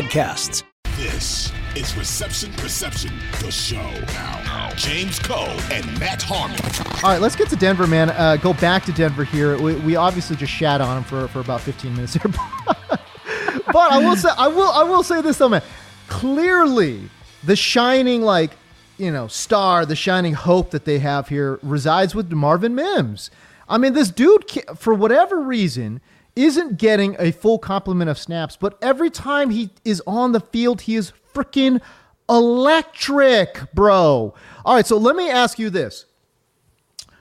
podcasts. 0.00 0.62
This 0.96 1.52
is 1.76 1.94
Reception 1.96 2.52
Perception, 2.54 3.12
the 3.40 3.50
show. 3.50 3.90
Now, 4.14 4.72
James 4.74 5.18
Koh 5.18 5.56
and 5.70 5.86
Matt 6.00 6.22
Harmon. 6.22 6.58
All 7.04 7.10
right, 7.10 7.20
let's 7.20 7.36
get 7.36 7.48
to 7.50 7.56
Denver, 7.56 7.86
man. 7.86 8.10
Uh, 8.10 8.36
go 8.36 8.54
back 8.54 8.84
to 8.86 8.92
Denver 8.92 9.24
here. 9.24 9.60
We, 9.60 9.74
we 9.76 9.96
obviously 9.96 10.36
just 10.36 10.52
shat 10.52 10.80
on 10.80 10.98
him 10.98 11.04
for, 11.04 11.28
for 11.28 11.40
about 11.40 11.60
15 11.60 11.94
minutes 11.94 12.14
here. 12.14 12.22
but 12.66 13.76
I 13.76 13.98
will 13.98 14.16
say 14.16 14.30
I 14.36 14.48
will 14.48 14.70
I 14.70 14.82
will 14.84 15.02
say 15.02 15.20
this 15.20 15.38
though, 15.38 15.50
man. 15.50 15.62
Clearly, 16.08 17.08
the 17.44 17.56
shining 17.56 18.22
like 18.22 18.52
you 18.96 19.10
know 19.10 19.28
star, 19.28 19.84
the 19.84 19.96
shining 19.96 20.32
hope 20.32 20.70
that 20.70 20.86
they 20.86 20.98
have 20.98 21.28
here 21.28 21.58
resides 21.62 22.14
with 22.14 22.32
Marvin 22.32 22.74
Mims. 22.74 23.30
I 23.68 23.78
mean, 23.78 23.92
this 23.92 24.10
dude, 24.10 24.44
for 24.76 24.94
whatever 24.94 25.40
reason, 25.40 26.00
isn't 26.44 26.78
getting 26.78 27.16
a 27.18 27.32
full 27.32 27.58
complement 27.58 28.10
of 28.10 28.18
snaps, 28.18 28.56
but 28.56 28.78
every 28.82 29.10
time 29.10 29.50
he 29.50 29.70
is 29.84 30.02
on 30.06 30.32
the 30.32 30.40
field, 30.40 30.82
he 30.82 30.96
is 30.96 31.12
freaking 31.34 31.80
electric, 32.28 33.72
bro. 33.74 34.34
All 34.64 34.74
right, 34.74 34.86
so 34.86 34.96
let 34.96 35.16
me 35.16 35.28
ask 35.28 35.58
you 35.58 35.70
this. 35.70 36.06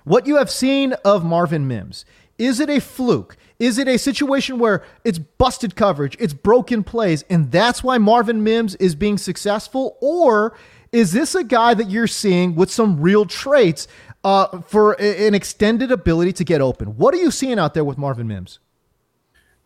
What 0.04 0.28
you 0.28 0.38
have 0.38 0.50
seen 0.50 0.94
of 1.06 1.24
Marvin 1.24 1.68
Mims, 1.68 2.06
is 2.38 2.60
it 2.60 2.70
a 2.70 2.80
fluke? 2.80 3.36
Is 3.60 3.78
it 3.78 3.88
a 3.88 3.98
situation 3.98 4.58
where 4.58 4.84
it's 5.04 5.20
busted 5.20 5.76
coverage, 5.76 6.16
it's 6.20 6.34
broken 6.34 6.84
plays, 6.84 7.24
and 7.30 7.52
that's 7.52 7.84
why 7.84 7.98
Marvin 7.98 8.44
Mims 8.44 8.76
is 8.76 8.96
being 8.96 9.18
successful? 9.18 9.98
Or 10.00 10.56
is 10.92 11.12
this 11.12 11.36
a 11.36 11.44
guy 11.44 11.74
that 11.74 11.90
you're 11.90 12.08
seeing 12.08 12.56
with 12.56 12.72
some 12.72 13.02
real 13.02 13.26
traits 13.26 13.88
uh, 14.24 14.62
for 14.62 14.94
an 14.94 15.36
extended 15.36 15.92
ability 15.92 16.34
to 16.34 16.44
get 16.46 16.62
open? 16.62 16.98
What 16.98 17.14
are 17.14 17.18
you 17.18 17.32
seeing 17.32 17.60
out 17.60 17.74
there 17.74 17.84
with 17.84 17.98
Marvin 17.98 18.28
Mims? 18.28 18.60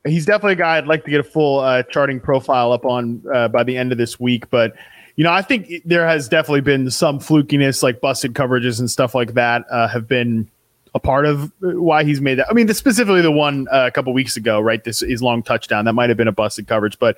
He's 0.06 0.26
definitely 0.26 0.54
a 0.54 0.58
guy 0.58 0.78
I'd 0.78 0.88
like 0.88 1.06
to 1.06 1.12
get 1.12 1.20
a 1.20 1.24
full 1.24 1.60
uh, 1.60 1.84
charting 1.84 2.20
profile 2.20 2.72
up 2.72 2.86
on 2.86 3.24
uh, 3.34 3.48
by 3.48 3.64
the 3.64 3.78
end 3.78 3.92
of 3.92 3.98
this 3.98 4.20
week. 4.20 4.50
But 4.50 4.76
you 5.16 5.24
know, 5.24 5.32
I 5.32 5.42
think 5.42 5.72
there 5.86 6.08
has 6.08 6.28
definitely 6.28 6.62
been 6.62 6.90
some 6.90 7.20
flukiness, 7.20 7.84
like 7.84 8.02
busted 8.02 8.34
coverages 8.34 8.80
and 8.80 8.90
stuff 8.90 9.14
like 9.14 9.36
that, 9.36 9.64
uh, 9.70 9.88
have 9.88 10.08
been 10.08 10.50
a 10.96 11.00
part 11.00 11.26
of 11.26 11.52
why 11.60 12.04
he's 12.04 12.22
made 12.22 12.36
that. 12.36 12.48
I 12.50 12.54
mean, 12.54 12.68
specifically 12.74 13.22
the 13.22 13.32
one 13.32 13.68
uh, 13.72 13.88
a 13.88 13.92
couple 13.92 14.14
weeks 14.14 14.38
ago, 14.38 14.60
right? 14.60 14.84
This 14.84 15.02
is 15.02 15.22
long 15.22 15.44
touchdown 15.44 15.86
that 15.86 15.94
might 15.94 16.10
have 16.10 16.18
been 16.18 16.28
a 16.28 16.34
busted 16.34 16.68
coverage, 16.68 17.00
but 17.00 17.18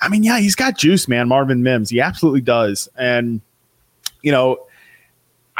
I 0.00 0.08
mean, 0.08 0.22
yeah, 0.22 0.38
he's 0.38 0.54
got 0.54 0.78
juice, 0.78 1.08
man. 1.08 1.28
Marvin 1.28 1.62
Mims, 1.62 1.90
he 1.90 2.00
absolutely 2.00 2.42
does, 2.42 2.88
and 2.96 3.40
you 4.22 4.32
know. 4.32 4.64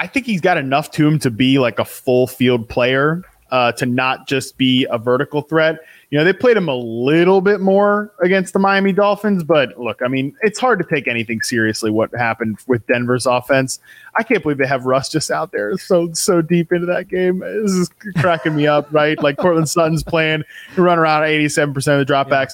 I 0.00 0.06
think 0.06 0.26
he's 0.26 0.40
got 0.40 0.56
enough 0.58 0.92
to 0.92 1.04
him 1.04 1.18
to 1.18 1.30
be 1.32 1.58
like 1.58 1.80
a 1.80 1.84
full 1.84 2.28
field 2.28 2.68
player, 2.68 3.24
uh, 3.50 3.72
to 3.72 3.86
not 3.86 4.28
just 4.28 4.56
be 4.58 4.86
a 4.90 4.98
vertical 4.98 5.42
threat 5.42 5.80
you 6.10 6.16
know, 6.16 6.24
they 6.24 6.32
played 6.32 6.56
him 6.56 6.68
a 6.68 6.74
little 6.74 7.42
bit 7.42 7.60
more 7.60 8.14
against 8.22 8.54
the 8.54 8.58
Miami 8.58 8.92
Dolphins, 8.92 9.44
but 9.44 9.78
look, 9.78 10.00
I 10.02 10.08
mean, 10.08 10.34
it's 10.40 10.58
hard 10.58 10.78
to 10.78 10.84
take 10.86 11.06
anything 11.06 11.42
seriously 11.42 11.90
what 11.90 12.10
happened 12.14 12.58
with 12.66 12.86
Denver's 12.86 13.26
offense. 13.26 13.78
I 14.16 14.22
can't 14.22 14.42
believe 14.42 14.56
they 14.56 14.66
have 14.66 14.86
Russ 14.86 15.10
just 15.10 15.30
out 15.30 15.52
there 15.52 15.76
so 15.76 16.10
so 16.14 16.40
deep 16.40 16.72
into 16.72 16.86
that 16.86 17.08
game. 17.08 17.40
This 17.40 17.72
is 17.72 17.90
cracking 18.16 18.56
me 18.56 18.66
up, 18.66 18.88
right? 18.90 19.22
Like 19.22 19.36
Courtland 19.36 19.68
Sutton's 19.68 20.02
playing, 20.02 20.44
run 20.76 20.98
around 20.98 21.24
87% 21.24 21.76
of 21.76 22.06
the 22.06 22.10
dropbacks. 22.10 22.52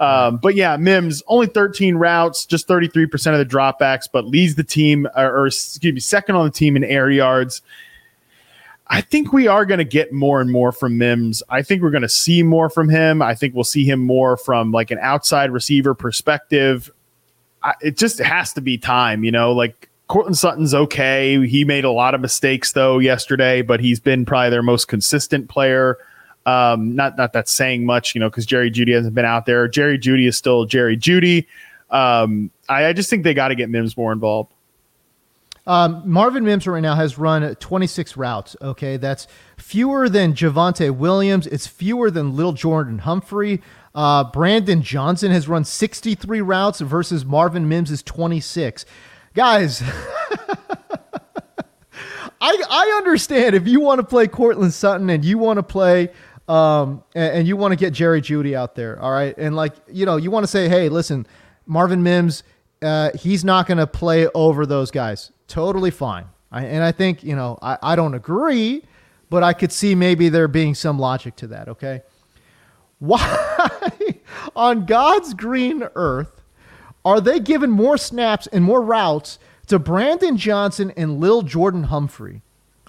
Yeah. 0.00 0.26
Um, 0.26 0.38
but 0.38 0.56
yeah, 0.56 0.76
Mims 0.76 1.22
only 1.28 1.46
13 1.46 1.94
routes, 1.94 2.44
just 2.44 2.66
33% 2.66 3.14
of 3.32 3.38
the 3.38 3.56
dropbacks, 3.56 4.08
but 4.12 4.26
leads 4.26 4.56
the 4.56 4.64
team, 4.64 5.06
or, 5.16 5.42
or 5.42 5.46
excuse 5.46 5.94
me, 5.94 6.00
second 6.00 6.34
on 6.34 6.44
the 6.44 6.50
team 6.50 6.76
in 6.76 6.82
air 6.82 7.08
yards. 7.08 7.62
I 8.88 9.00
think 9.00 9.32
we 9.32 9.48
are 9.48 9.66
going 9.66 9.78
to 9.78 9.84
get 9.84 10.12
more 10.12 10.40
and 10.40 10.50
more 10.50 10.70
from 10.70 10.96
Mims. 10.96 11.42
I 11.48 11.62
think 11.62 11.82
we're 11.82 11.90
going 11.90 12.02
to 12.02 12.08
see 12.08 12.42
more 12.42 12.70
from 12.70 12.88
him. 12.88 13.20
I 13.20 13.34
think 13.34 13.54
we'll 13.54 13.64
see 13.64 13.84
him 13.84 14.00
more 14.00 14.36
from 14.36 14.70
like 14.70 14.90
an 14.90 14.98
outside 15.00 15.50
receiver 15.50 15.94
perspective. 15.94 16.90
I, 17.62 17.74
it 17.80 17.96
just 17.96 18.18
has 18.18 18.52
to 18.52 18.60
be 18.60 18.78
time, 18.78 19.24
you 19.24 19.32
know, 19.32 19.52
like 19.52 19.88
Courtland 20.08 20.38
Sutton's 20.38 20.72
okay. 20.72 21.44
He 21.46 21.64
made 21.64 21.84
a 21.84 21.90
lot 21.90 22.14
of 22.14 22.20
mistakes 22.20 22.72
though 22.72 22.98
yesterday, 22.98 23.60
but 23.62 23.80
he's 23.80 23.98
been 23.98 24.24
probably 24.24 24.50
their 24.50 24.62
most 24.62 24.86
consistent 24.86 25.48
player. 25.48 25.98
Um, 26.44 26.94
not 26.94 27.18
not 27.18 27.32
that 27.32 27.48
saying 27.48 27.86
much, 27.86 28.14
you 28.14 28.20
know, 28.20 28.30
because 28.30 28.46
Jerry 28.46 28.70
Jeudy 28.70 28.94
hasn't 28.94 29.16
been 29.16 29.24
out 29.24 29.46
there. 29.46 29.66
Jerry 29.66 29.98
Jeudy 29.98 30.28
is 30.28 30.36
still 30.36 30.64
Jerry 30.64 30.96
Jeudy. 30.96 31.46
Um, 31.90 32.52
I, 32.68 32.86
I 32.86 32.92
just 32.92 33.10
think 33.10 33.24
they 33.24 33.34
got 33.34 33.48
to 33.48 33.56
get 33.56 33.68
Mims 33.68 33.96
more 33.96 34.12
involved. 34.12 34.52
Um, 35.66 36.02
Marvin 36.04 36.44
Mims 36.44 36.66
right 36.66 36.80
now 36.80 36.94
has 36.94 37.18
run 37.18 37.54
26 37.56 38.16
routes. 38.16 38.54
Okay, 38.62 38.96
that's 38.96 39.26
fewer 39.56 40.08
than 40.08 40.32
Javonte 40.32 40.94
Williams. 40.94 41.46
It's 41.48 41.66
fewer 41.66 42.10
than 42.10 42.36
Little 42.36 42.52
Jordan 42.52 42.98
Humphrey. 43.00 43.60
Uh, 43.94 44.24
Brandon 44.24 44.82
Johnson 44.82 45.32
has 45.32 45.48
run 45.48 45.64
63 45.64 46.40
routes 46.40 46.80
versus 46.80 47.24
Marvin 47.24 47.68
Mims 47.68 47.90
is 47.90 48.02
26. 48.02 48.84
Guys, 49.34 49.82
I 52.40 52.62
I 52.70 52.94
understand 52.98 53.56
if 53.56 53.66
you 53.66 53.80
want 53.80 53.98
to 53.98 54.06
play 54.06 54.28
Courtland 54.28 54.72
Sutton 54.72 55.10
and 55.10 55.24
you 55.24 55.38
want 55.38 55.56
to 55.58 55.62
play 55.62 56.10
um 56.48 57.02
and, 57.14 57.38
and 57.38 57.48
you 57.48 57.56
want 57.56 57.72
to 57.72 57.76
get 57.76 57.92
Jerry 57.92 58.22
Jeudy 58.22 58.54
out 58.54 58.76
there, 58.76 59.00
all 59.00 59.10
right, 59.10 59.34
and 59.36 59.56
like 59.56 59.74
you 59.90 60.06
know 60.06 60.16
you 60.16 60.30
want 60.30 60.44
to 60.44 60.48
say, 60.48 60.68
hey, 60.68 60.88
listen, 60.88 61.26
Marvin 61.66 62.02
Mims. 62.02 62.44
Uh, 62.82 63.10
he's 63.18 63.42
not 63.42 63.66
going 63.66 63.78
to 63.78 63.86
play 63.86 64.28
over 64.34 64.66
those 64.66 64.90
guys 64.90 65.32
totally 65.48 65.90
fine. 65.90 66.26
I, 66.50 66.64
and 66.64 66.82
I 66.82 66.92
think, 66.92 67.22
you 67.24 67.36
know, 67.36 67.58
I, 67.60 67.78
I 67.82 67.96
don't 67.96 68.14
agree, 68.14 68.84
but 69.30 69.42
I 69.42 69.52
could 69.52 69.72
see 69.72 69.94
maybe 69.94 70.28
there 70.28 70.48
being 70.48 70.74
some 70.74 70.98
logic 70.98 71.36
to 71.36 71.46
that, 71.48 71.68
okay? 71.68 72.02
Why 72.98 73.90
on 74.56 74.86
God's 74.86 75.34
green 75.34 75.82
earth 75.94 76.42
are 77.04 77.20
they 77.20 77.38
given 77.40 77.70
more 77.70 77.96
snaps 77.96 78.46
and 78.48 78.64
more 78.64 78.82
routes 78.82 79.38
to 79.66 79.78
Brandon 79.78 80.36
Johnson 80.36 80.92
and 80.96 81.20
Lil 81.20 81.42
Jordan 81.42 81.84
Humphrey? 81.84 82.42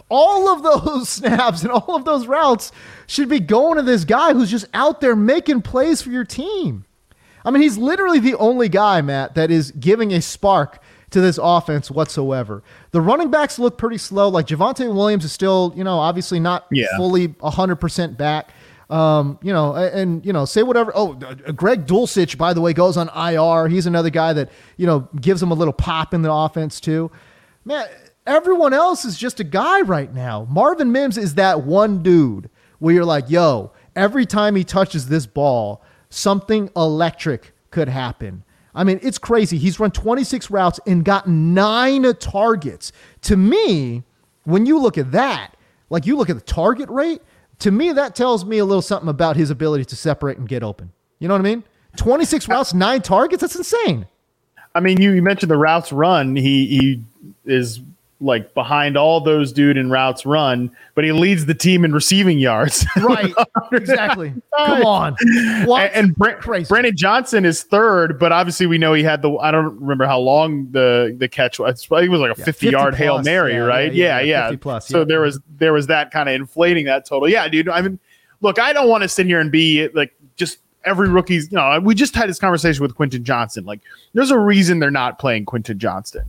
All 0.09 0.50
of 0.50 0.63
those 0.63 1.09
snaps 1.18 1.63
and 1.63 1.72
all 1.72 1.95
of 1.95 2.06
those 2.06 2.28
routes 2.28 2.72
should 3.06 3.29
be 3.29 3.39
going 3.39 3.75
to 3.78 3.84
this 3.84 4.06
guy 4.06 4.34
who's 4.34 4.51
just 4.51 4.68
out 4.74 5.01
there 5.01 5.16
making 5.16 5.62
plays 5.62 6.01
for 6.01 6.09
your 6.09 6.24
team. 6.24 6.85
I 7.44 7.51
mean, 7.51 7.62
he's 7.62 7.78
literally 7.78 8.19
the 8.19 8.35
only 8.35 8.69
guy, 8.69 9.01
Matt, 9.01 9.35
that 9.35 9.51
is 9.51 9.72
giving 9.72 10.12
a 10.13 10.22
spark 10.22 10.81
to 11.12 11.22
this 11.22 11.40
offense 11.41 11.90
whatsoever. 11.90 12.63
The 12.91 13.01
running 13.01 13.31
backs 13.31 13.57
look 13.59 13.78
pretty 13.78 13.97
slow. 13.97 14.28
Like 14.29 14.47
Javonte 14.47 14.94
Williams 14.94 15.23
is 15.23 15.31
still, 15.31 15.73
you 15.75 15.84
know, 15.84 16.00
obviously 16.00 16.40
not 16.40 16.66
yeah. 16.72 16.88
fully 16.97 17.29
100% 17.29 18.18
back. 18.18 18.50
Um, 18.90 19.38
you 19.41 19.51
know, 19.51 19.75
and, 19.75 20.25
you 20.25 20.31
know, 20.31 20.45
say 20.45 20.63
whatever. 20.63 20.91
Oh, 20.95 21.13
Greg 21.13 21.85
Dulcich, 21.85 22.38
by 22.38 22.53
the 22.53 22.62
way, 22.62 22.73
goes 22.73 22.95
on 22.95 23.09
IR. 23.09 23.68
He's 23.68 23.85
another 23.85 24.09
guy 24.09 24.34
that, 24.34 24.50
you 24.78 24.85
know, 24.85 25.07
gives 25.19 25.44
him 25.44 25.51
a 25.51 25.56
little 25.56 25.73
pop 25.73 26.13
in 26.13 26.22
the 26.22 26.31
offense 26.31 26.79
too. 26.79 27.12
Man, 27.66 27.85
everyone 28.25 28.74
else 28.74 29.03
is 29.03 29.18
just 29.18 29.39
a 29.39 29.44
guy 29.44 29.81
right 29.81 30.13
now. 30.13 30.47
Marvin 30.50 30.91
Mims 30.91 31.18
is 31.18 31.35
that 31.35 31.63
one 31.63 32.01
dude 32.01 32.50
where 32.79 32.94
you're 32.94 33.06
like, 33.06 33.29
yo, 33.29 33.72
every 33.95 34.25
time 34.25 34.56
he 34.56 34.63
touches 34.63 35.07
this 35.09 35.25
ball, 35.25 35.84
something 36.09 36.69
electric 36.75 37.53
could 37.72 37.89
happen. 37.89 38.44
I 38.76 38.84
mean, 38.84 39.00
it's 39.02 39.18
crazy. 39.18 39.58
He's 39.58 39.80
run 39.80 39.92
26 39.92 40.52
routes 40.52 40.80
and 40.86 41.04
got 41.04 41.28
nine 41.28 42.14
targets. 42.16 42.92
To 43.24 43.38
me, 43.38 44.04
when 44.44 44.66
you 44.66 44.80
look 44.80 44.98
at 44.98 45.12
that, 45.12 45.56
like 45.90 46.06
you 46.06 46.16
look 46.16 46.30
at 46.30 46.36
the 46.36 46.42
target 46.42 46.90
rate, 46.90 47.22
to 47.60 47.72
me, 47.72 47.92
that 47.92 48.16
tells 48.16 48.46
me 48.46 48.60
a 48.60 48.66
little 48.66 48.81
something 48.81 49.10
about 49.10 49.36
his 49.36 49.50
ability 49.50 49.86
to 49.86 49.96
separate 49.96 50.38
and 50.38 50.48
get 50.48 50.62
open. 50.64 50.92
You 51.19 51.28
know 51.28 51.34
what 51.34 51.42
I 51.42 51.44
mean? 51.44 51.64
26 51.96 52.48
uh, 52.48 52.54
routes, 52.54 52.74
nine 52.74 53.02
targets. 53.02 53.42
That's 53.42 53.56
insane. 53.56 54.08
I 54.75 54.80
mean, 54.80 55.02
you, 55.02 55.12
you 55.12 55.24
mentioned 55.24 55.50
the 55.50 55.58
routes 55.58 55.92
run. 55.92 56.36
He 56.36 56.68
he 56.68 57.04
is 57.46 57.81
like 58.19 58.54
behind 58.54 58.98
all 58.98 59.22
those 59.22 59.52
dude 59.52 59.78
in 59.78 59.92
routes 59.92 60.25
run, 60.25 60.72
but 60.96 61.04
he 61.04 61.12
leads 61.12 61.46
the 61.46 61.54
team 61.54 61.86
in 61.86 61.94
receiving 61.94 62.40
yards. 62.40 62.86
right. 62.98 63.34
Exactly. 63.72 64.34
Come 64.56 64.84
on. 64.84 65.16
What? 65.66 65.92
And, 65.94 66.16
and 66.19 66.42
Crazy. 66.42 66.68
Brandon 66.68 66.96
Johnson 66.96 67.46
is 67.46 67.64
third, 67.64 68.18
but 68.18 68.31
obviously 68.31 68.66
we 68.66 68.78
know 68.78 68.94
he 68.94 69.04
had 69.04 69.22
the 69.22 69.34
I 69.36 69.52
don't 69.52 69.80
remember 69.80 70.06
how 70.06 70.19
long 70.19 70.72
the 70.72 71.16
the 71.18 71.28
catch 71.28 71.60
was. 71.60 71.88
I 71.92 72.00
think 72.00 72.08
it 72.08 72.10
was 72.10 72.22
like 72.22 72.36
a 72.36 72.40
yeah, 72.40 72.46
50, 72.46 72.69
yard 72.69 72.94
plus. 72.94 72.98
Hail 72.98 73.22
Mary, 73.22 73.54
yeah, 73.54 73.60
right? 73.60 73.94
Yeah, 73.94 74.20
yeah. 74.20 74.50
yeah, 74.50 74.58
Plus, 74.58 74.88
so 74.88 75.06
there 75.06 75.22
was 75.22 75.40
there 75.58 75.74
was 75.74 75.88
that 75.88 76.12
kind 76.12 76.28
of 76.28 76.36
inflating 76.36 76.86
that 76.86 77.06
total. 77.06 77.30
Yeah, 77.30 77.48
dude. 77.48 77.70
I 77.70 77.81
mean, 77.81 78.00
look, 78.42 78.60
I 78.60 78.74
don't 78.74 78.90
want 78.90 79.04
to 79.04 79.10
sit 79.10 79.28
here 79.28 79.40
and 79.40 79.52
be 79.52 79.90
like 79.90 80.13
just 80.36 80.60
every 80.88 81.10
rookie's, 81.10 81.51
you 81.51 81.57
know, 81.57 81.80
we 81.80 81.94
just 81.94 82.16
had 82.16 82.30
this 82.30 82.39
conversation 82.39 82.81
with 82.81 82.95
Quentin 82.95 83.24
Johnston. 83.24 83.66
Like, 83.66 83.81
there's 84.13 84.31
a 84.31 84.39
reason 84.39 84.80
they're 84.80 84.89
not 84.89 85.19
playing 85.19 85.45
Quentin 85.45 85.78
Johnston 85.78 86.25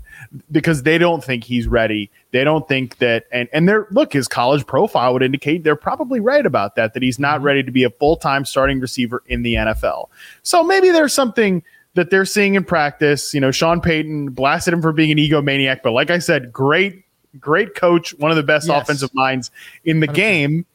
because 0.51 0.83
they 0.83 0.99
don't 0.99 1.23
think 1.23 1.45
he's 1.45 1.67
ready. 1.67 2.11
They 2.33 2.45
don't 2.45 2.67
think 2.69 2.99
that, 2.99 3.27
and 3.33 3.49
and 3.53 3.69
their 3.69 3.87
look, 3.91 4.13
his 4.13 4.29
college 4.29 4.67
profile 4.67 5.13
would 5.13 5.23
indicate 5.23 5.65
they're 5.65 5.77
probably 5.77 6.21
right 6.21 6.45
about 6.45 6.75
that. 6.77 6.95
That 6.95 7.03
he's 7.03 7.19
not 7.19 7.37
mm-hmm. 7.37 7.47
ready 7.47 7.63
to 7.63 7.71
be 7.71 7.85
a 7.85 7.91
full 7.91 8.17
time 8.17 8.45
starting 8.45 8.81
receiver 8.81 9.23
in 9.27 9.43
the 9.43 9.55
NFL. 9.55 10.09
So 10.43 10.63
maybe 10.63 10.91
there's 10.91 11.15
something 11.15 11.63
that 11.95 12.11
they're 12.11 12.25
seeing 12.25 12.55
in 12.55 12.65
practice. 12.65 13.33
You 13.33 13.41
know, 13.41 13.51
Sean 13.51 13.81
Payton 13.81 14.31
blasted 14.31 14.75
him 14.75 14.83
for 14.83 14.93
being 14.93 15.11
an 15.11 15.19
egomaniac, 15.19 15.81
but 15.83 15.93
like 15.93 16.11
I 16.11 16.19
said, 16.19 16.53
great, 16.53 17.05
great 17.41 17.75
coach, 17.75 18.15
one 18.19 18.31
of 18.31 18.37
the 18.37 18.43
best 18.43 18.69
Yes. 18.69 18.83
offensive 18.83 19.15
minds 19.15 19.51
in 19.85 20.01
the 20.01 20.07
game. 20.07 20.67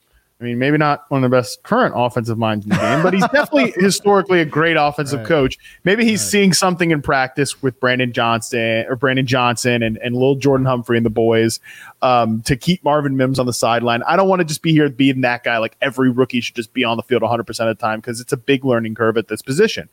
I 0.44 0.46
mean, 0.46 0.60
maybe 0.60 0.78
not 0.78 1.10
one 1.10 1.24
of 1.24 1.32
the 1.32 1.38
best 1.38 1.64
current 1.64 1.94
offensive 1.96 2.38
minds 2.38 2.66
in 2.66 2.72
the 2.72 2.76
game, 2.76 3.02
but 3.02 3.14
he's 3.14 3.26
definitely 3.30 3.72
historically 3.82 4.42
a 4.42 4.46
great 4.46 4.76
offensive 4.76 5.20
Right. 5.20 5.28
coach. 5.28 5.58
Maybe 5.86 6.04
he's 6.04 6.20
seeing 6.22 6.52
something 6.52 6.92
in 6.92 7.02
practice 7.02 7.62
with 7.64 7.80
Brandon 7.80 8.12
Johnston 8.12 8.86
or 8.90 8.98
Brandon 8.98 9.26
Johnson 9.26 9.82
and, 9.82 9.96
and 10.00 10.16
little 10.16 10.36
Jordan 10.36 10.66
Humphrey 10.66 10.98
and 10.98 11.06
the 11.06 11.10
boys 11.10 11.62
um, 12.02 12.42
to 12.42 12.58
keep 12.58 12.84
Marvin 12.84 13.16
Mims 13.16 13.40
on 13.40 13.46
the 13.46 13.54
sideline. 13.54 14.04
I 14.04 14.18
don't 14.18 14.28
want 14.28 14.42
to 14.42 14.46
just 14.46 14.62
be 14.62 14.74
here 14.74 14.90
being 14.90 15.22
that 15.22 15.46
guy. 15.46 15.60
Like 15.60 15.78
every 15.82 16.10
rookie 16.12 16.42
should 16.42 16.56
just 16.56 16.74
be 16.74 16.84
on 16.84 16.98
the 16.98 17.04
field 17.04 17.22
100% 17.22 17.48
of 17.48 17.56
the 17.56 17.76
time 17.76 18.02
because 18.02 18.20
it's 18.20 18.34
a 18.34 18.38
big 18.38 18.66
learning 18.66 18.96
curve 18.96 19.16
at 19.16 19.30
this 19.30 19.42
position. 19.42 19.88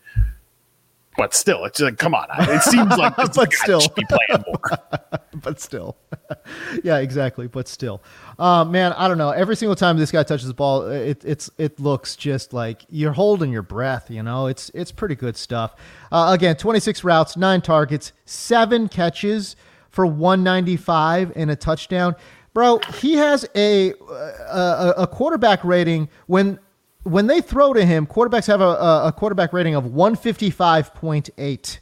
But 1.20 1.34
still, 1.34 1.67
it's 1.67 1.78
like, 1.78 1.99
come 1.99 2.14
on. 2.14 2.26
It 2.38 2.62
seems 2.62 2.96
like 2.96 3.14
But 3.34 3.52
still. 3.52 3.81
should 3.81 3.94
be 3.94 4.06
playing 4.08 4.43
more. 4.46 4.78
but 5.34 5.61
still. 5.61 5.99
yeah, 6.82 6.96
exactly. 6.96 7.46
But 7.46 7.69
still, 7.69 8.02
uh, 8.38 8.64
man, 8.64 8.94
I 8.94 9.06
don't 9.06 9.19
know. 9.19 9.28
Every 9.28 9.55
single 9.55 9.76
time 9.76 9.99
this 9.99 10.11
guy 10.11 10.22
touches 10.22 10.49
the 10.49 10.55
ball, 10.55 10.87
it 10.87 11.22
it's 11.22 11.50
it 11.58 11.78
looks 11.78 12.17
just 12.17 12.55
like 12.55 12.87
you're 12.88 13.12
holding 13.12 13.52
your 13.52 13.61
breath. 13.61 14.11
You 14.11 14.22
know, 14.22 14.46
it's 14.46 14.70
it's 14.72 14.93
pretty 14.93 15.14
good 15.14 15.37
stuff. 15.37 15.75
Uh, 16.11 16.31
again, 16.32 16.56
26 16.56 17.05
routes, 17.05 17.37
nine 17.37 17.61
targets, 17.61 18.14
seven 18.25 18.88
catches 18.88 19.56
for 19.90 20.06
195 20.06 21.32
and 21.37 21.50
a 21.50 21.56
touchdown. 21.56 22.16
Bro, 22.55 22.78
he 22.99 23.12
has 23.16 23.46
a 23.55 23.90
a, 23.90 24.94
a 24.96 25.06
quarterback 25.06 25.62
rating 25.64 26.08
when 26.28 26.58
when 27.05 27.26
they 27.26 27.41
throw 27.41 27.73
to 27.73 27.85
him. 27.85 28.06
Quarterbacks 28.06 28.47
have 28.47 28.61
a, 28.61 28.64
a 29.06 29.14
quarterback 29.17 29.52
rating 29.52 29.75
of 29.75 29.85
155.8 29.85 31.79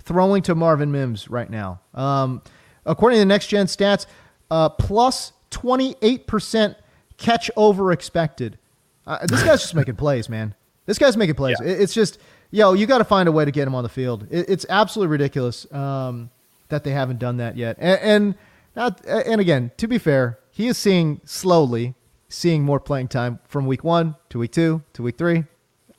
throwing 0.00 0.42
to 0.42 0.54
Marvin 0.54 0.90
Mims 0.92 1.28
right 1.28 1.48
now. 1.48 1.80
Um, 1.94 2.42
according 2.84 3.16
to 3.16 3.20
the 3.20 3.26
next 3.26 3.46
gen 3.48 3.66
stats, 3.66 4.06
uh, 4.50 4.68
plus 4.70 5.32
28% 5.50 6.76
catch 7.18 7.50
over 7.56 7.92
expected. 7.92 8.58
Uh, 9.06 9.24
this 9.26 9.42
guy's 9.42 9.60
just 9.60 9.74
making 9.74 9.96
plays, 9.96 10.28
man. 10.28 10.54
This 10.86 10.98
guy's 10.98 11.16
making 11.16 11.34
plays. 11.36 11.56
Yeah. 11.60 11.68
It- 11.70 11.80
It's 11.82 11.94
just, 11.94 12.18
yo, 12.50 12.72
you 12.72 12.86
got 12.86 12.98
to 12.98 13.04
find 13.04 13.28
a 13.28 13.32
way 13.32 13.44
to 13.44 13.50
get 13.50 13.66
him 13.66 13.74
on 13.74 13.82
the 13.84 13.88
field. 13.88 14.26
It, 14.30 14.48
it's 14.48 14.66
absolutely 14.68 15.12
ridiculous 15.12 15.70
um, 15.72 16.30
that 16.68 16.84
they 16.84 16.90
haven't 16.90 17.18
done 17.18 17.36
that 17.38 17.56
yet. 17.56 17.76
And, 17.78 18.00
and 18.00 18.34
not, 18.74 19.04
and 19.06 19.40
again, 19.40 19.70
to 19.76 19.86
be 19.86 19.98
fair, 19.98 20.38
he 20.50 20.66
is 20.66 20.76
seeing 20.78 21.20
slowly 21.24 21.94
seeing 22.32 22.62
more 22.62 22.80
playing 22.80 23.08
time 23.08 23.38
from 23.46 23.66
week 23.66 23.84
one 23.84 24.16
to 24.30 24.38
week 24.38 24.52
two 24.52 24.82
to 24.94 25.02
week 25.02 25.18
three. 25.18 25.44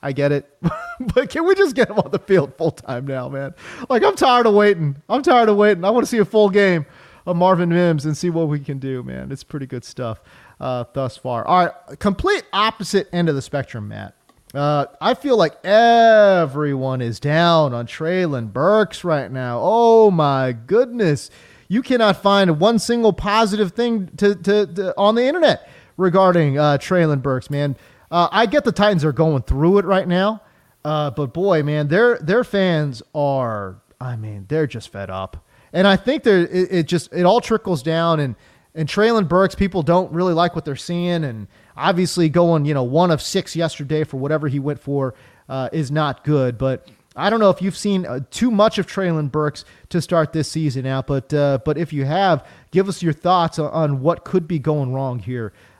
I 0.02 0.12
get 0.12 0.32
it. 0.32 0.50
but 1.14 1.30
can 1.30 1.46
we 1.46 1.54
just 1.54 1.74
get 1.74 1.88
him 1.88 1.98
on 1.98 2.10
the 2.10 2.18
field 2.18 2.54
full 2.56 2.72
time 2.72 3.06
now, 3.06 3.28
man? 3.28 3.54
Like, 3.88 4.02
I'm 4.04 4.16
tired 4.16 4.46
of 4.46 4.54
waiting. 4.54 4.96
I'm 5.08 5.22
tired 5.22 5.48
of 5.48 5.56
waiting. 5.56 5.84
I 5.84 5.90
want 5.90 6.04
to 6.04 6.10
see 6.10 6.18
a 6.18 6.24
full 6.24 6.50
game 6.50 6.84
of 7.24 7.36
Marvin 7.36 7.70
Mims 7.70 8.04
and 8.04 8.16
see 8.16 8.28
what 8.28 8.48
we 8.48 8.60
can 8.60 8.78
do, 8.78 9.02
man. 9.02 9.32
It's 9.32 9.44
pretty 9.44 9.66
good 9.66 9.84
stuff 9.84 10.20
uh, 10.60 10.84
thus 10.92 11.16
far. 11.16 11.46
All 11.46 11.64
right, 11.64 11.98
complete 11.98 12.44
opposite 12.52 13.08
end 13.12 13.30
of 13.30 13.34
the 13.34 13.42
spectrum, 13.42 13.88
Matt. 13.88 14.14
Uh, 14.52 14.86
I 15.00 15.14
feel 15.14 15.36
like 15.36 15.64
everyone 15.64 17.00
is 17.00 17.18
down 17.18 17.74
on 17.74 17.86
Treylon 17.86 18.52
Burks 18.52 19.04
right 19.04 19.30
now. 19.30 19.58
Oh 19.62 20.10
my 20.10 20.52
goodness. 20.52 21.30
You 21.66 21.82
cannot 21.82 22.22
find 22.22 22.60
one 22.60 22.78
single 22.78 23.12
positive 23.12 23.72
thing 23.72 24.08
to, 24.18 24.34
to, 24.34 24.66
to 24.66 24.94
on 24.96 25.14
the 25.14 25.24
internet 25.24 25.68
regarding 25.96 26.58
uh, 26.58 26.78
Treylon 26.78 27.22
Burks, 27.22 27.50
man. 27.50 27.76
Uh, 28.10 28.28
I 28.30 28.46
get 28.46 28.64
the 28.64 28.72
Titans 28.72 29.04
are 29.04 29.12
going 29.12 29.42
through 29.42 29.78
it 29.78 29.84
right 29.84 30.06
now, 30.06 30.42
uh, 30.84 31.10
but 31.10 31.32
boy, 31.32 31.62
man, 31.62 31.88
their 31.88 32.18
their 32.18 32.44
fans 32.44 33.02
are. 33.14 33.80
I 34.00 34.16
mean, 34.16 34.46
they're 34.48 34.66
just 34.66 34.90
fed 34.90 35.10
up, 35.10 35.44
and 35.72 35.86
I 35.86 35.96
think 35.96 36.22
they're. 36.22 36.46
It, 36.46 36.72
it 36.72 36.86
just 36.86 37.12
it 37.12 37.24
all 37.24 37.40
trickles 37.40 37.82
down, 37.82 38.20
and 38.20 38.36
and 38.74 38.88
Treylon 38.88 39.28
Burks, 39.28 39.54
people 39.54 39.82
don't 39.82 40.12
really 40.12 40.34
like 40.34 40.54
what 40.54 40.64
they're 40.64 40.76
seeing, 40.76 41.24
and 41.24 41.48
obviously 41.76 42.28
going 42.28 42.64
you 42.64 42.74
know 42.74 42.84
one 42.84 43.10
of 43.10 43.22
six 43.22 43.56
yesterday 43.56 44.04
for 44.04 44.18
whatever 44.18 44.48
he 44.48 44.58
went 44.58 44.80
for 44.80 45.14
uh, 45.48 45.68
is 45.72 45.90
not 45.90 46.24
good, 46.24 46.58
but. 46.58 46.88
I 47.16 47.30
don't 47.30 47.38
know 47.38 47.50
if 47.50 47.62
you've 47.62 47.76
seen 47.76 48.06
uh, 48.06 48.18
too 48.32 48.50
much 48.50 48.78
of 48.78 48.88
Treylon 48.88 49.30
Burks 49.30 49.64
to 49.90 50.02
start 50.02 50.32
this 50.32 50.50
season 50.50 50.84
out, 50.84 51.06
but 51.06 51.32
uh, 51.32 51.58
but 51.64 51.78
if 51.78 51.92
you 51.92 52.04
have, 52.06 52.44
give 52.72 52.88
us 52.88 53.04
your 53.04 53.12
thoughts 53.12 53.56
on, 53.60 53.70
on 53.70 54.00
what 54.00 54.24
could 54.24 54.48
be 54.48 54.58
going 54.58 54.92
wrong 54.92 55.20
here 55.20 55.52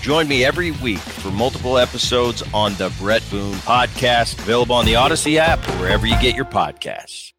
Join 0.00 0.28
me 0.28 0.46
every 0.46 0.70
week 0.70 0.98
for 0.98 1.30
multiple 1.30 1.76
episodes 1.76 2.42
on 2.54 2.74
the 2.74 2.90
Bret 2.98 3.22
Boone 3.30 3.52
Podcast, 3.56 4.38
available 4.38 4.74
on 4.74 4.86
the 4.86 4.94
Audacy 4.94 5.36
app 5.36 5.58
or 5.68 5.72
wherever 5.72 6.06
you 6.06 6.18
get 6.20 6.34
your 6.34 6.46
podcasts. 6.46 7.34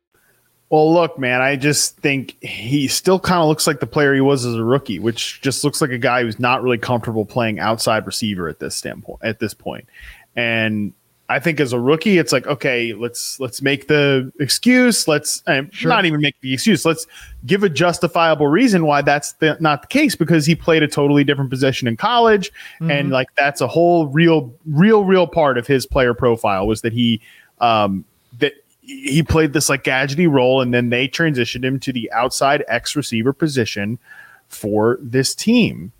Well, 0.69 0.93
look, 0.93 1.17
man, 1.17 1.41
I 1.41 1.55
just 1.55 1.97
think 1.97 2.37
he 2.41 2.87
still 2.87 3.19
kind 3.19 3.41
of 3.41 3.47
looks 3.47 3.65
like 3.65 3.79
the 3.79 3.87
player 3.87 4.13
he 4.13 4.21
was 4.21 4.45
as 4.45 4.53
a 4.53 4.63
rookie, 4.63 4.99
which 4.99 5.41
just 5.41 5.63
looks 5.63 5.81
like 5.81 5.89
a 5.89 5.97
guy 5.97 6.21
who's 6.21 6.39
not 6.39 6.61
really 6.61 6.77
comfortable 6.77 7.25
playing 7.25 7.59
outside 7.59 8.05
receiver 8.05 8.47
at 8.47 8.59
this 8.59 8.75
standpoint. 8.75 9.19
At 9.23 9.39
this 9.39 9.55
point, 9.55 9.87
and 10.35 10.93
I 11.31 11.39
think 11.39 11.59
as 11.59 11.71
a 11.71 11.79
rookie, 11.79 12.17
it's 12.17 12.31
like 12.31 12.45
okay, 12.45 12.93
let's 12.93 13.39
let's 13.39 13.61
make 13.61 13.87
the 13.87 14.31
excuse. 14.39 15.07
Let's 15.07 15.41
uh, 15.47 15.63
not 15.83 16.05
even 16.05 16.19
make 16.19 16.39
the 16.41 16.53
excuse. 16.53 16.85
Let's 16.85 17.07
give 17.45 17.63
a 17.63 17.69
justifiable 17.69 18.47
reason 18.47 18.85
why 18.85 19.01
that's 19.01 19.33
the, 19.33 19.57
not 19.59 19.83
the 19.83 19.87
case 19.87 20.15
because 20.15 20.45
he 20.45 20.55
played 20.55 20.83
a 20.83 20.87
totally 20.87 21.23
different 21.23 21.49
position 21.49 21.87
in 21.87 21.95
college, 21.95 22.51
and 22.81 23.11
like 23.11 23.33
that's 23.35 23.61
a 23.61 23.67
whole 23.67 24.07
real, 24.07 24.53
real, 24.65 25.05
real 25.05 25.25
part 25.25 25.57
of 25.57 25.65
his 25.65 25.85
player 25.85 26.13
profile 26.13 26.67
was 26.67 26.81
that 26.81 26.91
he 26.91 27.21
um, 27.59 28.03
that 28.39 28.53
he 28.81 29.23
played 29.23 29.53
this 29.53 29.69
like 29.69 29.83
gadgety 29.83 30.29
role 30.29 30.61
and 30.61 30.73
then 30.73 30.89
they 30.89 31.07
transitioned 31.07 31.63
him 31.63 31.79
to 31.79 31.93
the 31.93 32.11
outside 32.11 32.63
X 32.67 32.95
receiver 32.95 33.31
position 33.31 33.99
for 34.49 34.97
this 35.01 35.33
team. 35.33 35.91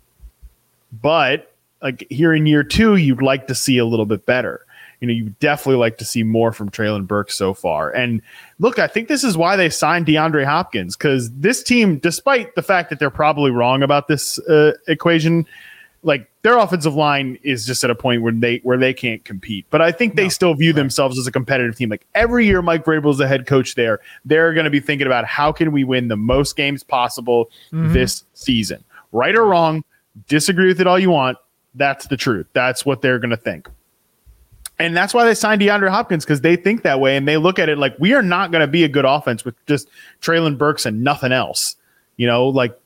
But 0.92 1.54
like 1.80 2.06
here 2.10 2.34
in 2.34 2.44
year 2.46 2.62
two, 2.62 2.96
you'd 2.96 3.22
like 3.22 3.46
to 3.46 3.54
see 3.54 3.78
a 3.78 3.86
little 3.86 4.06
bit 4.06 4.26
better. 4.26 4.66
You 5.02 5.08
know, 5.08 5.14
you 5.14 5.34
definitely 5.40 5.80
like 5.80 5.98
to 5.98 6.04
see 6.04 6.22
more 6.22 6.52
from 6.52 6.70
Treylon 6.70 7.08
Burke 7.08 7.32
so 7.32 7.54
far. 7.54 7.90
And 7.90 8.22
look, 8.60 8.78
I 8.78 8.86
think 8.86 9.08
this 9.08 9.24
is 9.24 9.36
why 9.36 9.56
they 9.56 9.68
signed 9.68 10.06
DeAndre 10.06 10.44
Hopkins 10.44 10.96
because 10.96 11.28
this 11.32 11.60
team, 11.62 11.98
despite 11.98 12.54
the 12.54 12.62
fact 12.62 12.88
that 12.90 13.00
they're 13.00 13.10
probably 13.10 13.50
wrong 13.50 13.82
about 13.82 14.06
this 14.06 14.38
uh, 14.48 14.74
equation, 14.86 15.44
like 16.04 16.30
their 16.42 16.56
offensive 16.56 16.94
line 16.94 17.36
is 17.42 17.66
just 17.66 17.82
at 17.82 17.90
a 17.90 17.96
point 17.96 18.22
where 18.22 18.32
they 18.32 18.58
where 18.58 18.78
they 18.78 18.94
can't 18.94 19.24
compete. 19.24 19.66
But 19.70 19.82
I 19.82 19.90
think 19.90 20.14
they 20.14 20.28
still 20.28 20.54
view 20.54 20.72
themselves 20.72 21.18
as 21.18 21.26
a 21.26 21.32
competitive 21.32 21.76
team. 21.76 21.88
Like 21.88 22.06
every 22.14 22.46
year, 22.46 22.62
Mike 22.62 22.84
Vrabel 22.84 23.10
is 23.10 23.18
the 23.18 23.26
head 23.26 23.46
coach 23.46 23.74
there. 23.74 24.00
They're 24.24 24.52
going 24.54 24.64
to 24.64 24.70
be 24.70 24.80
thinking 24.80 25.06
about 25.08 25.24
how 25.24 25.50
can 25.50 25.72
we 25.72 25.84
win 25.84 26.08
the 26.08 26.16
most 26.16 26.56
games 26.56 26.82
possible 26.84 27.50
this 27.92 28.24
season, 28.34 28.84
right 29.10 29.34
or 29.34 29.44
wrong. 29.44 29.84
Disagree 30.28 30.68
with 30.68 30.80
it 30.80 30.86
all 30.86 30.98
you 30.98 31.10
want. 31.10 31.38
That's 31.74 32.06
the 32.06 32.16
truth. 32.16 32.46
That's 32.52 32.84
what 32.84 33.02
they're 33.02 33.18
going 33.18 33.30
to 33.30 33.36
think. 33.36 33.68
And 34.82 34.96
that's 34.96 35.14
why 35.14 35.24
they 35.24 35.34
signed 35.34 35.60
DeAndre 35.60 35.90
Hopkins 35.90 36.24
because 36.24 36.40
they 36.40 36.56
think 36.56 36.82
that 36.82 36.98
way 36.98 37.16
and 37.16 37.28
they 37.28 37.36
look 37.36 37.60
at 37.60 37.68
it 37.68 37.78
like 37.78 37.94
we 38.00 38.14
are 38.14 38.22
not 38.22 38.50
going 38.50 38.62
to 38.62 38.66
be 38.66 38.82
a 38.82 38.88
good 38.88 39.04
offense 39.04 39.44
with 39.44 39.54
just 39.66 39.88
Treylon 40.20 40.58
Burks 40.58 40.84
and 40.84 41.04
nothing 41.04 41.30
else. 41.30 41.76
You 42.16 42.26
know, 42.26 42.48
like 42.48 42.76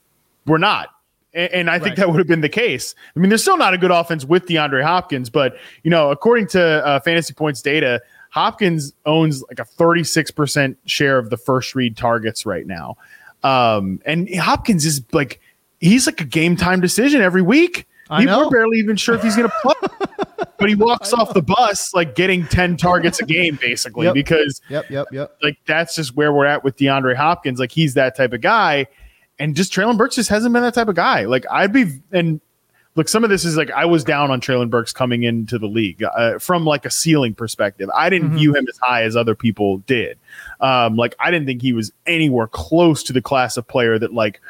we're 0.44 0.58
not. 0.58 0.90
And, 1.32 1.52
and 1.52 1.70
I 1.70 1.78
think 1.78 1.96
that 1.96 2.10
would 2.10 2.18
have 2.18 2.26
been 2.26 2.42
the 2.42 2.50
case. 2.50 2.94
I 3.16 3.18
mean, 3.18 3.30
there's 3.30 3.40
still 3.40 3.56
not 3.56 3.72
a 3.72 3.78
good 3.78 3.90
offense 3.90 4.26
with 4.26 4.44
DeAndre 4.44 4.82
Hopkins, 4.82 5.30
but 5.30 5.56
you 5.84 5.90
know, 5.90 6.10
according 6.10 6.48
to 6.48 6.62
uh, 6.86 7.00
Fantasy 7.00 7.32
Points 7.32 7.62
data, 7.62 8.02
Hopkins 8.28 8.92
owns 9.06 9.42
like 9.48 9.58
a 9.58 9.64
36% 9.64 10.76
share 10.84 11.16
of 11.16 11.30
the 11.30 11.38
first 11.38 11.74
read 11.74 11.96
targets 11.96 12.44
right 12.44 12.66
now. 12.66 12.98
Um, 13.42 14.02
and 14.04 14.28
Hopkins 14.34 14.84
is 14.84 15.00
like 15.12 15.40
he's 15.80 16.04
like 16.04 16.20
a 16.20 16.24
game 16.24 16.56
time 16.56 16.82
decision 16.82 17.22
every 17.22 17.42
week. 17.42 17.88
I 18.10 18.20
People 18.20 18.36
know. 18.36 18.46
are 18.48 18.50
barely 18.50 18.78
even 18.78 18.96
sure 18.96 19.14
if 19.14 19.22
he's 19.22 19.34
going 19.34 19.48
to 19.64 19.74
play. 19.74 20.06
But 20.58 20.68
he 20.68 20.74
walks 20.76 21.12
off 21.12 21.34
the 21.34 21.42
bus 21.42 21.92
like 21.94 22.14
getting 22.14 22.46
10 22.46 22.76
targets 22.76 23.20
a 23.20 23.24
game 23.26 23.58
basically 23.60 24.06
Yep. 24.06 24.14
because 24.14 24.60
Yep, 24.68 24.90
yep, 24.90 25.06
yep. 25.12 25.36
like 25.42 25.58
that's 25.66 25.94
just 25.94 26.16
where 26.16 26.32
we're 26.32 26.46
at 26.46 26.64
with 26.64 26.76
DeAndre 26.76 27.14
Hopkins. 27.16 27.58
Like 27.60 27.72
he's 27.72 27.94
that 27.94 28.16
type 28.16 28.32
of 28.32 28.40
guy, 28.40 28.86
and 29.38 29.54
just 29.54 29.72
Treylon 29.72 29.96
Burks 29.98 30.16
just 30.16 30.30
hasn't 30.30 30.52
been 30.52 30.62
that 30.62 30.74
type 30.74 30.88
of 30.88 30.94
guy. 30.96 31.24
Like 31.24 31.44
I'd 31.50 31.72
be 31.72 32.00
and 32.12 32.40
look, 32.94 33.08
some 33.08 33.22
of 33.24 33.28
this 33.30 33.44
is 33.44 33.56
like 33.56 33.70
I 33.72 33.84
was 33.84 34.02
down 34.04 34.30
on 34.30 34.40
Treylon 34.40 34.70
Burks 34.70 34.92
coming 34.92 35.24
into 35.24 35.58
the 35.58 35.66
league 35.66 36.02
uh, 36.02 36.38
from 36.38 36.64
like 36.64 36.86
a 36.86 36.90
ceiling 36.90 37.34
perspective. 37.34 37.90
I 37.94 38.08
didn't 38.08 38.30
view 38.36 38.54
him 38.54 38.66
as 38.68 38.78
high 38.78 39.02
as 39.02 39.14
other 39.16 39.34
people 39.34 39.78
did. 39.86 40.18
Um, 40.60 40.96
like 40.96 41.14
I 41.20 41.30
didn't 41.30 41.46
think 41.46 41.60
he 41.60 41.74
was 41.74 41.92
anywhere 42.06 42.46
close 42.46 43.02
to 43.02 43.12
the 43.12 43.20
class 43.22 43.56
of 43.56 43.68
player 43.68 43.98
that 43.98 44.14
like. 44.14 44.40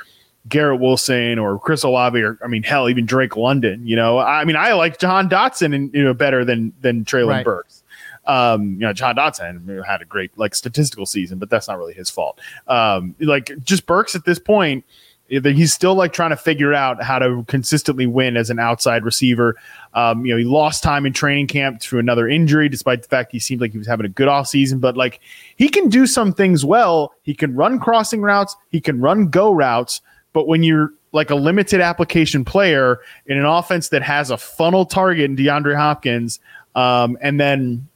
Garrett 0.48 0.80
Wilson 0.80 1.38
or 1.38 1.58
Chris 1.58 1.82
Olave 1.82 2.20
or 2.20 2.38
I 2.42 2.46
mean 2.46 2.62
hell 2.62 2.88
even 2.88 3.06
Drake 3.06 3.36
London 3.36 3.86
you 3.86 3.96
know 3.96 4.18
I 4.18 4.44
mean 4.44 4.56
I 4.56 4.72
like 4.74 4.98
Jahan 4.98 5.28
Dotson 5.28 5.74
and 5.74 5.92
you 5.94 6.02
know 6.02 6.14
better 6.14 6.44
than 6.44 6.72
than 6.80 7.04
Treylon 7.04 7.28
Right. 7.28 7.44
Burks 7.44 7.82
um, 8.26 8.72
you 8.72 8.80
know, 8.80 8.92
Jahan 8.92 9.16
Dotson 9.16 9.86
had 9.86 10.02
a 10.02 10.04
great 10.04 10.36
like 10.36 10.54
statistical 10.54 11.06
season, 11.06 11.38
but 11.38 11.48
that's 11.48 11.68
not 11.68 11.78
really 11.78 11.94
his 11.94 12.10
fault. 12.10 12.40
Um, 12.66 13.14
like 13.20 13.52
just 13.62 13.86
Burks 13.86 14.14
at 14.14 14.24
this 14.24 14.38
point, 14.38 14.84
he's 15.28 15.72
still 15.72 15.94
like 15.94 16.12
trying 16.12 16.30
to 16.30 16.36
figure 16.36 16.74
out 16.74 17.02
how 17.02 17.18
to 17.18 17.44
consistently 17.48 18.06
win 18.06 18.36
as 18.36 18.50
an 18.50 18.58
outside 18.58 19.04
receiver. 19.04 19.56
Um, 19.94 20.24
you 20.24 20.32
know, 20.32 20.38
he 20.38 20.44
lost 20.44 20.82
time 20.82 21.06
in 21.06 21.12
training 21.12 21.46
camp 21.48 21.80
through 21.80 22.00
another 22.00 22.28
injury, 22.28 22.68
despite 22.68 23.02
the 23.02 23.08
fact 23.08 23.32
he 23.32 23.38
seemed 23.38 23.60
like 23.60 23.72
he 23.72 23.78
was 23.78 23.86
having 23.86 24.06
a 24.06 24.10
good 24.10 24.28
off 24.28 24.48
season. 24.48 24.78
But 24.78 24.96
like 24.96 25.20
he 25.56 25.68
can 25.68 25.88
do 25.88 26.06
some 26.06 26.32
things 26.32 26.64
well. 26.64 27.14
He 27.22 27.34
can 27.34 27.54
run 27.54 27.78
crossing 27.78 28.22
routes. 28.22 28.56
He 28.70 28.80
can 28.80 29.00
run 29.00 29.28
go 29.28 29.52
routes. 29.52 30.00
But 30.36 30.46
when 30.46 30.62
you're 30.62 30.92
like 31.12 31.30
a 31.30 31.34
limited 31.34 31.80
application 31.80 32.44
player 32.44 33.00
in 33.24 33.38
an 33.38 33.46
offense 33.46 33.88
that 33.88 34.02
has 34.02 34.30
a 34.30 34.36
funnel 34.36 34.84
target 34.84 35.24
in 35.24 35.34
DeAndre 35.34 35.74
Hopkins, 35.74 36.40
um, 36.74 37.16
and 37.22 37.40
then 37.40 37.88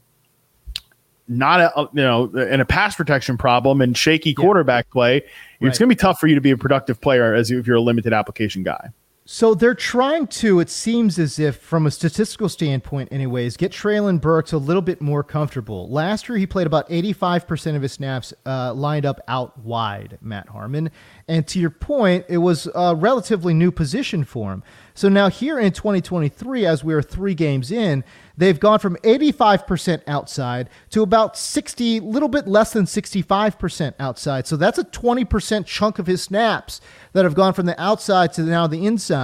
not 1.28 1.60
a 1.60 1.88
you 1.92 2.02
know 2.02 2.34
in 2.34 2.62
a 2.62 2.64
pass 2.64 2.96
protection 2.96 3.36
problem 3.36 3.82
and 3.82 3.94
shaky 3.94 4.32
quarterback 4.32 4.88
play, 4.88 5.18
it's 5.60 5.78
going 5.78 5.90
to 5.90 5.94
be 5.94 6.00
tough 6.00 6.18
for 6.18 6.28
you 6.28 6.34
to 6.34 6.40
be 6.40 6.50
a 6.50 6.56
productive 6.56 6.98
player 6.98 7.34
as 7.34 7.50
if 7.50 7.66
you're 7.66 7.76
a 7.76 7.82
limited 7.82 8.14
application 8.14 8.62
guy. 8.62 8.88
So 9.32 9.54
they're 9.54 9.76
trying 9.76 10.26
to, 10.26 10.58
it 10.58 10.68
seems 10.68 11.16
as 11.16 11.38
if, 11.38 11.56
from 11.56 11.86
a 11.86 11.92
statistical 11.92 12.48
standpoint, 12.48 13.12
anyways, 13.12 13.56
get 13.56 13.70
Treylon 13.70 14.20
Burks 14.20 14.52
a 14.52 14.58
little 14.58 14.82
bit 14.82 15.00
more 15.00 15.22
comfortable. 15.22 15.88
Last 15.88 16.28
year, 16.28 16.36
he 16.36 16.48
played 16.48 16.66
about 16.66 16.88
85% 16.88 17.76
of 17.76 17.82
his 17.82 17.92
snaps 17.92 18.34
uh, 18.44 18.74
lined 18.74 19.06
up 19.06 19.20
out 19.28 19.56
wide, 19.60 20.18
Matt 20.20 20.48
Harmon. 20.48 20.90
And 21.28 21.46
to 21.46 21.60
your 21.60 21.70
point, 21.70 22.26
it 22.28 22.38
was 22.38 22.68
a 22.74 22.96
relatively 22.96 23.54
new 23.54 23.70
position 23.70 24.24
for 24.24 24.52
him. 24.52 24.64
So 24.94 25.08
now, 25.08 25.30
here 25.30 25.60
in 25.60 25.72
2023, 25.72 26.66
as 26.66 26.82
we're 26.82 27.00
three 27.00 27.34
games 27.34 27.70
in, 27.70 28.02
they've 28.36 28.58
gone 28.58 28.80
from 28.80 28.96
85% 28.96 30.02
outside 30.08 30.68
to 30.90 31.02
about 31.02 31.38
60, 31.38 32.00
little 32.00 32.28
bit 32.28 32.48
less 32.48 32.72
than 32.72 32.84
65% 32.84 33.94
outside. 34.00 34.48
So 34.48 34.56
that's 34.56 34.78
a 34.78 34.84
20% 34.84 35.66
chunk 35.66 36.00
of 36.00 36.08
his 36.08 36.20
snaps 36.20 36.80
that 37.12 37.24
have 37.24 37.34
gone 37.34 37.54
from 37.54 37.66
the 37.66 37.80
outside 37.80 38.32
to 38.32 38.42
now 38.42 38.66
the 38.66 38.84
inside. 38.84 39.19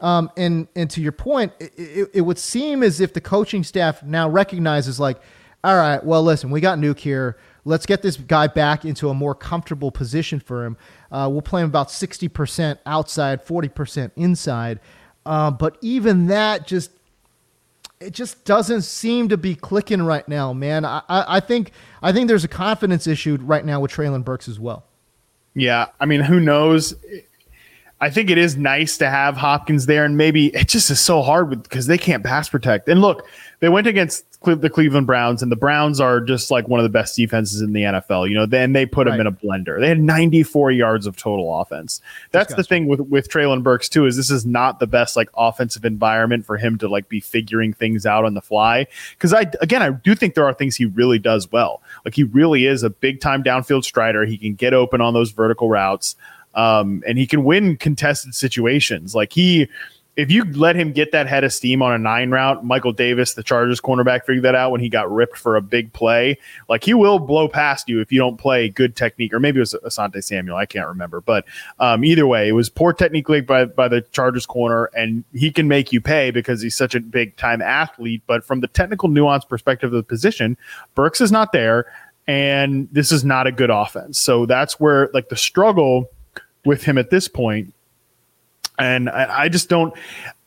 Um, 0.00 0.30
and 0.36 0.68
and 0.76 0.90
to 0.90 1.00
your 1.00 1.12
point, 1.12 1.52
it, 1.58 1.72
it, 1.76 2.10
it 2.14 2.20
would 2.22 2.38
seem 2.38 2.82
as 2.82 3.00
if 3.00 3.12
the 3.12 3.20
coaching 3.20 3.64
staff 3.64 4.02
now 4.02 4.28
recognizes 4.28 5.00
like, 5.00 5.20
all 5.62 5.76
right, 5.76 6.02
well, 6.04 6.22
listen, 6.22 6.50
we 6.50 6.60
got 6.60 6.78
Nuk 6.78 6.98
here. 6.98 7.38
Let's 7.64 7.86
get 7.86 8.02
this 8.02 8.16
guy 8.16 8.46
back 8.46 8.84
into 8.84 9.08
a 9.08 9.14
more 9.14 9.34
comfortable 9.34 9.90
position 9.90 10.38
for 10.38 10.66
him. 10.66 10.76
Uh, 11.10 11.28
we'll 11.32 11.40
play 11.40 11.62
him 11.62 11.68
about 11.68 11.88
60% 11.88 12.78
outside, 12.84 13.46
40% 13.46 14.10
inside. 14.16 14.80
Uh, 15.24 15.50
but 15.50 15.78
even 15.80 16.26
that 16.26 16.66
just 16.66 16.90
it 18.00 18.12
just 18.12 18.44
doesn't 18.44 18.82
seem 18.82 19.30
to 19.30 19.38
be 19.38 19.54
clicking 19.54 20.02
right 20.02 20.28
now, 20.28 20.52
man. 20.52 20.84
I, 20.84 21.02
I, 21.08 21.36
I 21.36 21.40
think 21.40 21.72
I 22.02 22.12
think 22.12 22.28
there's 22.28 22.44
a 22.44 22.48
confidence 22.48 23.06
issue 23.06 23.38
right 23.40 23.64
now 23.64 23.80
with 23.80 23.92
Treylon 23.92 24.24
Burks 24.24 24.48
as 24.48 24.60
well. 24.60 24.84
Yeah, 25.54 25.86
I 26.00 26.06
mean, 26.06 26.20
who 26.20 26.40
knows? 26.40 26.94
I 28.04 28.10
think 28.10 28.28
it 28.28 28.36
is 28.36 28.54
nice 28.54 28.98
to 28.98 29.08
have 29.08 29.34
Hopkins 29.34 29.86
there, 29.86 30.04
and 30.04 30.18
maybe 30.18 30.48
it 30.48 30.68
just 30.68 30.90
is 30.90 31.00
so 31.00 31.22
hard 31.22 31.62
because 31.62 31.86
they 31.86 31.96
can't 31.96 32.22
pass 32.22 32.50
protect. 32.50 32.86
And 32.86 33.00
look, 33.00 33.26
they 33.60 33.70
went 33.70 33.86
against 33.86 34.26
Cle- 34.40 34.56
the 34.56 34.68
Cleveland 34.68 35.06
Browns, 35.06 35.42
and 35.42 35.50
the 35.50 35.56
Browns 35.56 36.02
are 36.02 36.20
just 36.20 36.50
like 36.50 36.68
one 36.68 36.78
of 36.78 36.84
the 36.84 36.90
best 36.90 37.16
defenses 37.16 37.62
in 37.62 37.72
the 37.72 37.80
NFL. 37.80 38.28
You 38.28 38.34
know, 38.34 38.44
then 38.44 38.74
they 38.74 38.84
put 38.84 39.06
them 39.06 39.18
in 39.18 39.26
a 39.26 39.32
blender. 39.32 39.80
They 39.80 39.88
had 39.88 40.00
94 40.00 40.72
yards 40.72 41.06
of 41.06 41.16
total 41.16 41.58
offense. 41.58 42.02
That's 42.30 42.54
the 42.54 42.62
thing 42.62 42.88
with 42.88 43.00
with 43.00 43.30
Treylon 43.30 43.62
Burks 43.62 43.88
too. 43.88 44.04
Is 44.04 44.18
this 44.18 44.30
is 44.30 44.44
not 44.44 44.80
the 44.80 44.86
best 44.86 45.16
like 45.16 45.30
offensive 45.34 45.86
environment 45.86 46.44
for 46.44 46.58
him 46.58 46.76
to 46.80 46.88
like 46.88 47.08
be 47.08 47.20
figuring 47.20 47.72
things 47.72 48.04
out 48.04 48.26
on 48.26 48.34
the 48.34 48.42
fly. 48.42 48.86
Because 49.12 49.32
I 49.32 49.46
again, 49.62 49.80
I 49.80 49.92
do 49.92 50.14
think 50.14 50.34
there 50.34 50.44
are 50.44 50.52
things 50.52 50.76
he 50.76 50.84
really 50.84 51.18
does 51.18 51.50
well. 51.50 51.80
Like 52.04 52.16
he 52.16 52.24
really 52.24 52.66
is 52.66 52.82
a 52.82 52.90
big 52.90 53.22
time 53.22 53.42
downfield 53.42 53.84
strider. 53.84 54.26
He 54.26 54.36
can 54.36 54.56
get 54.56 54.74
open 54.74 55.00
on 55.00 55.14
those 55.14 55.30
vertical 55.30 55.70
routes 55.70 56.16
um, 56.54 57.02
and 57.06 57.18
he 57.18 57.26
can 57.26 57.44
win 57.44 57.76
contested 57.76 58.34
situations. 58.34 59.14
Like 59.14 59.32
he, 59.32 59.68
if 60.16 60.30
you 60.30 60.44
let 60.52 60.76
him 60.76 60.92
get 60.92 61.10
that 61.12 61.26
head 61.26 61.42
of 61.42 61.52
steam 61.52 61.82
on 61.82 61.92
a 61.92 61.98
nine 61.98 62.30
route, 62.30 62.64
Michael 62.64 62.92
Davis, 62.92 63.34
the 63.34 63.42
Chargers 63.42 63.80
cornerback, 63.80 64.24
figured 64.24 64.44
that 64.44 64.54
out 64.54 64.70
when 64.70 64.80
he 64.80 64.88
got 64.88 65.10
ripped 65.10 65.36
for 65.36 65.56
a 65.56 65.60
big 65.60 65.92
play. 65.92 66.38
Like 66.68 66.84
he 66.84 66.94
will 66.94 67.18
blow 67.18 67.48
past 67.48 67.88
you 67.88 68.00
if 68.00 68.12
you 68.12 68.20
don't 68.20 68.36
play 68.36 68.68
good 68.68 68.94
technique, 68.94 69.34
or 69.34 69.40
maybe 69.40 69.58
it 69.58 69.60
was 69.60 69.74
Asante 69.84 70.22
Samuel. 70.22 70.56
I 70.56 70.66
can't 70.66 70.86
remember, 70.86 71.20
but 71.20 71.44
um, 71.80 72.04
either 72.04 72.26
way, 72.26 72.48
it 72.48 72.52
was 72.52 72.68
poor 72.68 72.92
technique 72.92 73.26
by 73.46 73.64
by 73.64 73.88
the 73.88 74.02
Chargers 74.12 74.46
corner, 74.46 74.90
and 74.96 75.24
he 75.32 75.50
can 75.50 75.66
make 75.66 75.92
you 75.92 76.00
pay 76.00 76.30
because 76.30 76.62
he's 76.62 76.76
such 76.76 76.94
a 76.94 77.00
big 77.00 77.36
time 77.36 77.60
athlete. 77.60 78.22
But 78.26 78.44
from 78.44 78.60
the 78.60 78.68
technical 78.68 79.08
nuance 79.08 79.44
perspective 79.44 79.92
of 79.92 79.96
the 79.96 80.02
position, 80.04 80.56
Burks 80.94 81.20
is 81.20 81.32
not 81.32 81.52
there. 81.52 81.86
And 82.26 82.88
this 82.90 83.12
is 83.12 83.22
not 83.22 83.46
a 83.46 83.52
good 83.52 83.68
offense. 83.68 84.18
So 84.18 84.46
that's 84.46 84.80
where 84.80 85.10
like 85.12 85.28
the 85.28 85.36
struggle 85.36 86.08
with 86.64 86.82
him 86.84 86.98
at 86.98 87.10
this 87.10 87.28
point. 87.28 87.74
And 88.78 89.08
I, 89.08 89.42
I 89.44 89.48
just 89.48 89.68
don't. 89.68 89.94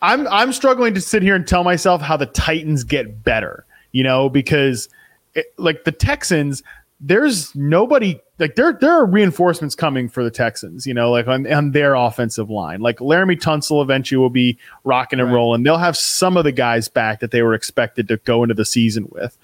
I'm 0.02 0.28
I'm 0.28 0.52
struggling 0.52 0.94
to 0.96 1.02
sit 1.02 1.24
here 1.24 1.36
and 1.36 1.48
tell 1.48 1.64
myself 1.64 2.02
how 2.02 2.18
the 2.18 2.26
Titans 2.26 2.84
get 2.84 3.24
better. 3.24 3.66
You 3.94 4.04
know, 4.04 4.30
because 4.30 4.90
it, 5.34 5.54
like 5.58 5.86
the 5.86 5.94
Texans, 5.94 6.62
there's 7.00 7.56
nobody 7.56 8.20
like 8.38 8.56
there 8.56 8.74
there 8.74 8.92
are 8.92 9.06
reinforcements 9.06 9.76
coming 9.76 10.10
for 10.10 10.26
the 10.26 10.30
Texans. 10.30 10.86
You 10.86 10.94
know, 10.94 11.10
like 11.10 11.28
on, 11.28 11.52
on 11.52 11.72
their 11.72 11.96
offensive 11.96 12.50
line. 12.50 12.82
Like 12.82 12.98
Laremy 12.98 13.40
Tunsil 13.40 13.82
eventually 13.82 14.18
will 14.18 14.30
be 14.30 14.58
rocking 14.84 15.20
and 15.20 15.30
Right. 15.30 15.36
rolling. 15.36 15.64
They'll 15.64 15.78
have 15.78 15.96
some 15.96 16.36
of 16.36 16.44
the 16.44 16.52
guys 16.52 16.90
back 16.90 17.22
that 17.22 17.32
they 17.32 17.42
were 17.44 17.54
expected 17.54 18.10
to 18.10 18.18
go 18.18 18.44
into 18.44 18.56
the 18.56 18.66
season 18.66 19.08
with 19.12 19.38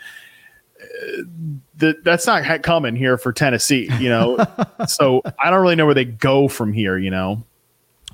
that 1.83 2.03
that's 2.03 2.25
not 2.25 2.63
coming 2.63 2.95
here 2.95 3.17
for 3.17 3.31
Tennessee, 3.31 3.89
you 3.99 4.09
know. 4.09 4.37
so 4.87 5.21
I 5.39 5.49
don't 5.49 5.61
really 5.61 5.75
know 5.75 5.85
where 5.85 5.93
they 5.93 6.05
go 6.05 6.47
from 6.47 6.73
here, 6.73 6.97
you 6.97 7.11
know. 7.11 7.43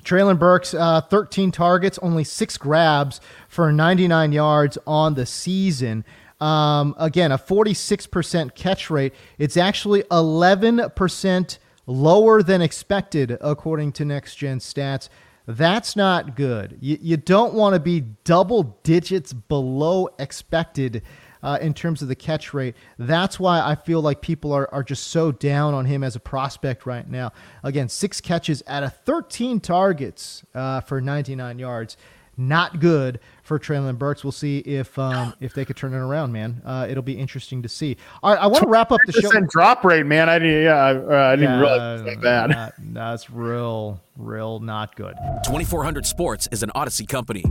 Treylon 0.04 0.40
Burks, 0.40 0.74
uh, 0.74 1.02
13 1.02 1.52
targets, 1.52 2.00
only 2.02 2.24
six 2.24 2.58
grabs 2.58 3.22
for 3.48 3.72
99 3.72 4.32
yards 4.32 4.78
on 4.88 5.14
the 5.14 5.26
season. 5.26 6.04
Um, 6.40 6.96
again, 6.98 7.32
a 7.32 7.38
46% 7.38 8.56
catch 8.56 8.90
rate. 8.90 9.14
It's 9.38 9.58
actually 9.58 10.04
11% 10.04 11.58
lower 11.86 12.42
than 12.44 12.62
expected, 12.62 13.38
according 13.42 13.92
to 13.94 14.06
Next 14.06 14.36
Gen 14.36 14.60
Stats. 14.60 15.10
That's 15.46 15.96
not 15.96 16.36
good. 16.36 16.78
You, 16.80 16.98
you 17.02 17.18
don't 17.18 17.54
want 17.54 17.74
to 17.74 17.80
be 17.80 18.02
double 18.24 18.80
digits 18.84 19.34
below 19.34 20.10
expected 20.20 21.02
uh, 21.44 21.58
in 21.62 21.74
terms 21.74 22.02
of 22.02 22.08
the 22.08 22.16
catch 22.16 22.54
rate. 22.54 22.76
That's 22.98 23.40
why 23.40 23.60
I 23.62 23.76
feel 23.76 24.02
like 24.02 24.22
people 24.22 24.52
are, 24.54 24.68
are 24.74 24.84
just 24.84 25.08
so 25.08 25.32
down 25.32 25.74
on 25.74 25.86
him 25.86 26.04
as 26.04 26.16
a 26.16 26.20
prospect 26.20 26.86
right 26.86 27.08
now. 27.10 27.32
Again, 27.64 27.90
six 27.90 28.20
catches 28.22 28.62
out 28.68 28.84
of 28.84 28.96
13 29.06 29.60
targets 29.60 30.44
uh, 30.54 30.82
for 30.82 31.00
99 31.02 31.60
yards. 31.60 31.98
Not 32.42 32.80
good 32.80 33.20
for 33.44 33.60
Treylon 33.60 33.98
Burks. 33.98 34.24
We'll 34.24 34.32
see 34.32 34.60
if 34.60 34.98
um, 34.98 35.34
if 35.42 35.54
they 35.54 35.66
could 35.66 35.76
turn 35.76 35.94
it 35.94 35.98
around, 35.98 36.32
man. 36.32 36.62
Uh, 36.64 36.88
it'll 36.90 37.04
be 37.04 37.18
interesting 37.20 37.62
to 37.64 37.68
see. 37.68 37.98
All 38.24 38.34
right, 38.34 38.42
I 38.42 38.48
want 38.48 38.64
to 38.64 38.70
wrap 38.70 38.94
up 38.94 39.02
the 39.06 39.12
show. 39.12 39.28
Percent 39.28 39.50
drop 39.50 39.84
rate, 39.84 40.06
man. 40.06 40.30
I 40.30 40.40
didn't. 40.40 40.64
Yeah, 40.64 40.76
uh, 40.86 41.32
I 41.34 41.36
didn't 41.36 41.52
Yeah, 41.56 41.60
realize 41.60 42.00
it 42.00 42.04
was 42.06 42.14
that 42.16 42.22
bad. 42.22 42.50
not- 42.52 42.74
that's 42.94 43.30
real, 43.30 44.00
real 44.16 44.62
not 44.62 44.96
good. 44.96 45.16
2400 45.48 46.06
Sports 46.06 46.48
is 46.54 46.64
an 46.64 46.72
Audacy 46.74 47.06
company. 47.06 47.44